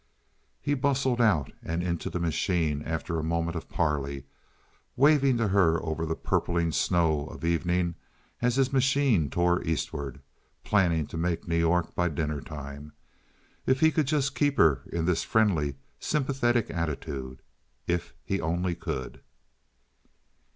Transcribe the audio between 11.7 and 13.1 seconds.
by dinner time.